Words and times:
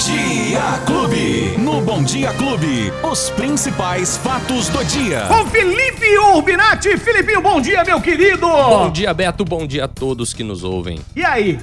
Dia 0.00 0.80
Clube. 0.86 1.58
No 1.58 1.82
Bom 1.82 2.02
Dia 2.02 2.32
Clube, 2.32 2.90
os 3.02 3.28
principais 3.28 4.16
fatos 4.16 4.70
do 4.70 4.82
dia. 4.82 5.26
Com 5.28 5.44
Felipe 5.44 6.16
Urbinati. 6.16 6.96
Filipinho, 6.96 7.42
bom 7.42 7.60
dia, 7.60 7.84
meu 7.84 8.00
querido. 8.00 8.48
Bom 8.48 8.90
dia, 8.90 9.12
Beto. 9.12 9.44
Bom 9.44 9.66
dia 9.66 9.84
a 9.84 9.88
todos 9.88 10.32
que 10.32 10.42
nos 10.42 10.64
ouvem. 10.64 11.00
E 11.14 11.22
aí? 11.22 11.58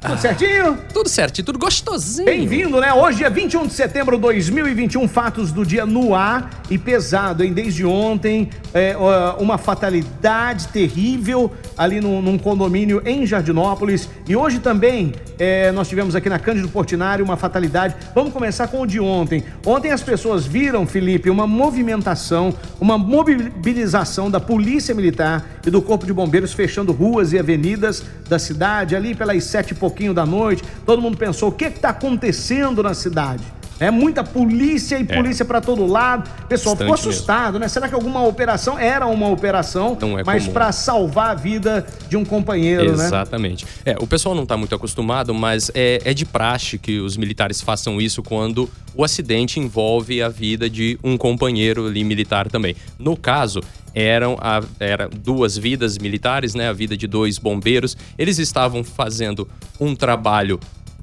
Tudo 0.00 0.20
certinho? 0.20 0.78
Tudo 0.94 1.08
certo, 1.08 1.42
tudo 1.42 1.58
gostosinho. 1.58 2.24
Bem-vindo, 2.24 2.80
né? 2.80 2.94
Hoje 2.94 3.24
é 3.24 3.30
21 3.30 3.66
de 3.66 3.72
setembro 3.72 4.14
de 4.14 4.22
2021, 4.22 5.08
fatos 5.08 5.50
do 5.50 5.66
dia 5.66 5.84
no 5.84 6.14
ar 6.14 6.62
e 6.70 6.78
pesado, 6.78 7.42
hein? 7.42 7.52
Desde 7.52 7.84
ontem, 7.84 8.48
é, 8.72 8.96
uma 9.40 9.58
fatalidade 9.58 10.68
terrível 10.68 11.50
ali 11.76 12.00
no, 12.00 12.22
num 12.22 12.38
condomínio 12.38 13.02
em 13.04 13.26
Jardinópolis. 13.26 14.08
E 14.28 14.36
hoje 14.36 14.60
também 14.60 15.14
é, 15.36 15.72
nós 15.72 15.88
tivemos 15.88 16.14
aqui 16.14 16.28
na 16.28 16.38
Cândido 16.38 16.68
Portinari 16.68 17.20
uma 17.20 17.36
fatalidade. 17.36 17.96
Vamos 18.14 18.32
começar 18.32 18.68
com 18.68 18.82
o 18.82 18.86
de 18.86 19.00
ontem. 19.00 19.42
Ontem 19.66 19.90
as 19.90 20.02
pessoas 20.02 20.46
viram, 20.46 20.86
Felipe, 20.86 21.28
uma 21.28 21.46
movimentação, 21.46 22.54
uma 22.80 22.96
mobilização 22.96 24.30
da 24.30 24.38
Polícia 24.38 24.94
Militar 24.94 25.44
e 25.66 25.70
do 25.70 25.82
Corpo 25.82 26.06
de 26.06 26.12
Bombeiros 26.12 26.52
fechando 26.52 26.92
ruas 26.92 27.32
e 27.32 27.38
avenidas 27.38 28.04
da 28.28 28.38
cidade 28.38 28.94
ali 28.94 29.14
pelas 29.14 29.42
sete 29.42 29.74
pouquinho 29.88 30.12
da 30.12 30.26
noite, 30.26 30.62
todo 30.84 31.00
mundo 31.00 31.16
pensou: 31.16 31.48
o 31.48 31.52
que 31.52 31.64
está 31.64 31.88
acontecendo 31.90 32.82
na 32.82 32.94
cidade? 32.94 33.42
É 33.80 33.90
muita 33.90 34.24
polícia 34.24 34.98
e 34.98 35.02
é. 35.02 35.04
polícia 35.04 35.44
para 35.44 35.60
todo 35.60 35.86
lado. 35.86 36.28
Pessoal 36.48 36.76
ficou 36.76 36.94
assustado, 36.94 37.54
mesmo. 37.54 37.60
né? 37.60 37.68
Será 37.68 37.88
que 37.88 37.94
alguma 37.94 38.24
operação 38.24 38.78
era 38.78 39.06
uma 39.06 39.28
operação, 39.28 39.96
é 40.18 40.24
mas 40.24 40.48
para 40.48 40.72
salvar 40.72 41.30
a 41.30 41.34
vida 41.34 41.86
de 42.08 42.16
um 42.16 42.24
companheiro, 42.24 42.84
Exatamente. 42.84 43.00
né? 43.00 43.06
Exatamente. 43.06 43.66
É, 43.84 43.96
o 44.00 44.06
pessoal 44.06 44.34
não 44.34 44.42
está 44.42 44.56
muito 44.56 44.74
acostumado, 44.74 45.32
mas 45.32 45.70
é, 45.74 46.00
é 46.04 46.14
de 46.14 46.24
praxe 46.24 46.78
que 46.78 46.98
os 46.98 47.16
militares 47.16 47.60
façam 47.60 48.00
isso 48.00 48.22
quando 48.22 48.68
o 48.94 49.04
acidente 49.04 49.60
envolve 49.60 50.22
a 50.22 50.28
vida 50.28 50.68
de 50.68 50.98
um 51.04 51.16
companheiro 51.16 51.86
ali 51.86 52.02
militar 52.02 52.48
também. 52.48 52.74
No 52.98 53.16
caso, 53.16 53.60
eram 53.94 54.36
a, 54.40 54.62
era 54.80 55.08
duas 55.08 55.56
vidas 55.56 55.98
militares, 55.98 56.54
né? 56.54 56.68
A 56.68 56.72
vida 56.72 56.96
de 56.96 57.06
dois 57.06 57.38
bombeiros. 57.38 57.96
Eles 58.16 58.38
estavam 58.38 58.82
fazendo 58.82 59.48
um 59.80 59.94
trabalho 59.94 60.58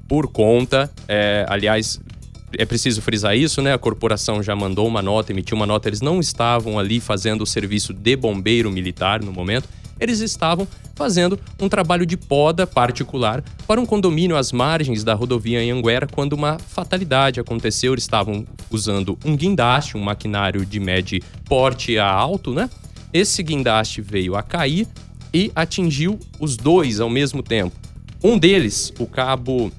por 0.08 0.28
conta. 0.28 0.90
É, 1.08 1.44
aliás, 1.48 2.00
é 2.58 2.64
preciso 2.64 3.02
frisar 3.02 3.36
isso, 3.36 3.62
né? 3.62 3.72
A 3.72 3.78
corporação 3.78 4.42
já 4.42 4.54
mandou 4.54 4.86
uma 4.86 5.02
nota, 5.02 5.32
emitiu 5.32 5.56
uma 5.56 5.66
nota. 5.66 5.88
Eles 5.88 6.00
não 6.00 6.20
estavam 6.20 6.78
ali 6.78 7.00
fazendo 7.00 7.42
o 7.42 7.46
serviço 7.46 7.92
de 7.92 8.16
bombeiro 8.16 8.70
militar 8.70 9.22
no 9.22 9.32
momento. 9.32 9.68
Eles 9.98 10.20
estavam 10.20 10.68
fazendo 10.94 11.38
um 11.60 11.68
trabalho 11.68 12.04
de 12.04 12.16
poda 12.16 12.66
particular 12.66 13.42
para 13.66 13.80
um 13.80 13.86
condomínio 13.86 14.36
às 14.36 14.52
margens 14.52 15.02
da 15.02 15.14
rodovia 15.14 15.60
Anhanguera 15.60 16.06
quando 16.06 16.34
uma 16.34 16.58
fatalidade 16.58 17.40
aconteceu. 17.40 17.92
Eles 17.92 18.04
estavam 18.04 18.46
usando 18.70 19.18
um 19.24 19.36
guindaste, 19.36 19.96
um 19.96 20.02
maquinário 20.02 20.66
de 20.66 20.78
médio 20.78 21.22
porte 21.46 21.98
a 21.98 22.10
alto, 22.10 22.52
né? 22.52 22.68
Esse 23.12 23.42
guindaste 23.42 24.02
veio 24.02 24.36
a 24.36 24.42
cair 24.42 24.86
e 25.32 25.50
atingiu 25.54 26.18
os 26.38 26.56
dois 26.56 27.00
ao 27.00 27.08
mesmo 27.08 27.42
tempo. 27.42 27.74
Um 28.22 28.38
deles, 28.38 28.92
o 28.98 29.06
cabo. 29.06 29.70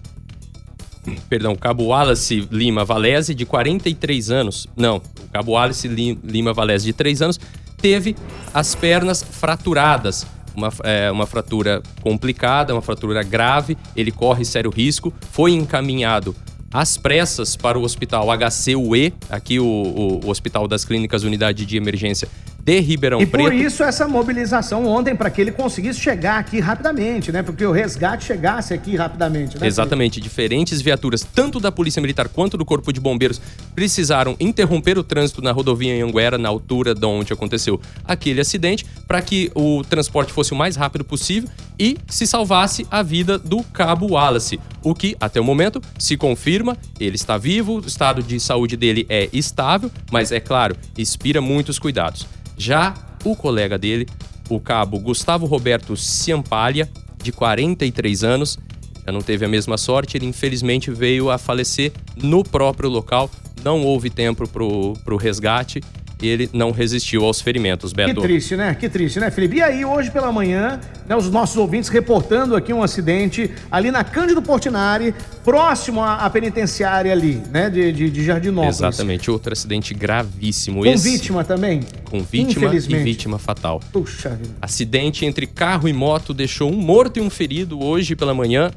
Perdão, 1.30 1.56
cabo 1.56 1.86
Wallace 1.86 2.48
Lima 2.52 2.84
Valese, 2.84 3.34
de 3.34 3.46
43 3.46 4.32
anos. 4.32 4.68
Não, 4.76 4.98
o 4.98 5.30
cabo 5.32 5.54
Wallace 5.54 5.88
Lima 5.88 6.54
Valese, 6.54 6.86
de 6.86 6.94
3 6.94 7.22
anos, 7.22 7.40
teve 7.78 8.16
as 8.54 8.76
pernas 8.76 9.24
fraturadas. 9.24 10.26
Uma, 10.56 10.74
é, 10.84 11.12
uma 11.12 11.28
fratura 11.28 11.84
complicada, 12.02 12.74
uma 12.74 12.82
fratura 12.82 13.22
grave. 13.22 13.78
Ele 13.96 14.12
corre 14.12 14.44
sério 14.44 14.72
risco. 14.72 15.14
Foi 15.32 15.52
encaminhado 15.52 16.36
às 16.74 16.98
pressas 16.98 17.56
para 17.56 17.78
o 17.78 17.84
hospital 17.84 18.28
HCUE, 18.30 19.14
aqui 19.30 19.60
o, 19.60 19.66
o, 19.66 20.26
o 20.26 20.30
Hospital 20.30 20.68
das 20.68 20.84
Clínicas 20.84 21.24
Unidade 21.24 21.66
de 21.66 21.78
Emergência 21.78 22.28
de 22.68 22.82
Ribeirão 22.82 23.22
e 23.22 23.26
Preto. 23.26 23.48
E 23.48 23.50
por 23.50 23.54
isso 23.54 23.82
essa 23.82 24.06
mobilização 24.10 24.86
ontem, 24.86 25.16
para 25.16 25.30
que 25.30 25.40
ele 25.40 25.54
conseguisse 25.54 26.02
chegar 26.02 26.38
aqui 26.38 26.60
rapidamente, 26.60 27.32
né? 27.32 27.42
Porque 27.42 27.66
o 27.66 27.72
resgate 27.72 28.26
chegasse 28.26 28.74
aqui 28.74 28.98
rapidamente, 28.98 29.58
né? 29.58 29.66
Exatamente. 29.66 30.20
Diferentes 30.20 30.82
viaturas, 30.82 31.24
tanto 31.24 31.62
da 31.62 31.72
Polícia 31.72 32.02
Militar 32.02 32.28
quanto 32.28 32.58
do 32.58 32.66
Corpo 32.66 32.92
de 32.92 33.00
Bombeiros, 33.00 33.40
precisaram 33.74 34.36
interromper 34.38 34.98
o 34.98 35.04
trânsito 35.04 35.42
na 35.42 35.54
rodovia 35.54 35.96
em 35.96 36.02
Anguera, 36.02 36.38
na 36.38 36.50
altura 36.50 36.94
de 36.94 37.06
onde 37.06 37.32
aconteceu 37.32 37.80
aquele 38.04 38.42
acidente, 38.42 38.86
para 39.08 39.22
que 39.22 39.50
o 39.56 39.82
transporte 39.90 40.34
fosse 40.34 40.52
o 40.52 40.56
mais 40.56 40.76
rápido 40.76 41.06
possível 41.06 41.50
e 41.80 41.98
se 42.10 42.28
salvasse 42.28 42.86
a 42.92 43.02
vida 43.02 43.40
do 43.40 43.64
cabo 43.64 44.08
Wallace. 44.12 44.60
O 44.84 44.94
que, 44.94 45.16
até 45.20 45.40
o 45.42 45.44
momento, 45.44 45.82
se 45.98 46.16
confirma, 46.16 46.78
ele 47.00 47.16
está 47.16 47.38
vivo, 47.38 47.80
o 47.80 47.88
estado 47.88 48.22
de 48.22 48.40
saúde 48.40 48.78
dele 48.78 49.06
é 49.10 49.30
estável, 49.34 49.92
mas 50.12 50.32
é 50.32 50.40
claro, 50.40 50.76
inspira 50.98 51.42
muitos 51.42 51.80
cuidados. 51.80 52.28
Já 52.58 52.94
o 53.24 53.36
colega 53.36 53.78
dele, 53.78 54.08
o 54.50 54.60
cabo 54.60 55.00
Gustavo 55.00 55.46
Roberto 55.46 55.96
Ciampalha, 55.98 56.90
de 57.22 57.32
43 57.32 58.24
anos, 58.24 58.58
já 59.06 59.12
não 59.12 59.22
teve 59.22 59.46
a 59.46 59.48
mesma 59.48 59.78
sorte, 59.78 60.18
ele 60.18 60.26
infelizmente 60.26 60.92
veio 60.92 61.30
a 61.30 61.38
falecer 61.38 61.94
no 62.18 62.44
próprio 62.44 62.90
local. 62.90 63.32
Não 63.64 63.82
houve 63.84 64.10
tempo 64.10 64.48
para 64.48 64.64
o 64.64 65.18
resgate 65.18 65.82
ele 66.22 66.50
não 66.54 66.72
resistiu 66.72 67.26
aos 67.26 67.42
ferimentos, 67.42 67.94
Beto. 67.94 68.16
Que 68.16 68.22
triste, 68.22 68.56
né? 68.56 68.74
Que 68.74 68.90
triste, 68.90 69.20
né, 69.20 69.30
Felipe? 69.30 69.58
E 69.58 69.62
aí, 69.62 69.86
hoje 69.86 70.10
pela 70.10 70.32
manhã, 70.32 70.80
né, 71.08 71.16
os 71.16 71.30
nossos 71.30 71.58
ouvintes 71.58 71.90
reportando 71.90 72.56
aqui 72.56 72.74
um 72.74 72.82
acidente 72.82 73.52
ali 73.70 73.92
na 73.92 74.04
Cândido 74.04 74.42
Portinari, 74.42 75.14
próximo 75.44 76.02
à, 76.02 76.16
à 76.16 76.30
penitenciária 76.30 77.12
ali, 77.12 77.42
né, 77.52 77.70
de, 77.70 77.92
de, 77.92 78.10
de 78.10 78.24
Jardinópolis. 78.24 78.78
Exatamente, 78.78 79.30
outro 79.30 79.54
acidente 79.54 79.94
gravíssimo. 79.94 80.80
Com 80.80 80.86
Esse... 80.86 81.12
vítima 81.12 81.44
também? 81.44 81.82
Com 82.06 82.22
vítima 82.24 82.74
e 82.74 82.80
vítima 82.80 83.38
fatal. 83.38 83.80
Puxa 83.92 84.30
vida. 84.30 84.56
Acidente 84.62 85.26
entre 85.26 85.46
carro 85.46 85.88
e 85.88 85.94
moto 85.94 86.34
deixou 86.34 86.72
um 86.72 86.78
morto 86.78 87.18
e 87.18 87.22
um 87.22 87.30
ferido 87.30 87.84
hoje 87.84 88.16
pela 88.16 88.34
manhã. 88.34 88.72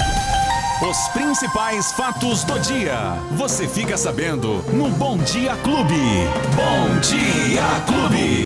Os 0.83 1.09
principais 1.09 1.93
fatos 1.93 2.45
do 2.45 2.59
dia. 2.61 3.15
Você 3.33 3.67
fica 3.67 3.97
sabendo 3.97 4.63
no 4.75 4.91
Bom 4.91 5.17
Dia 5.17 5.57
Clube. 5.63 5.95
Bom 6.55 7.01
Dia 7.01 7.63
Clube. 7.87 8.27